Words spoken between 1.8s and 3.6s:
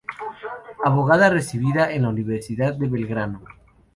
en la Universidad de Belgrano.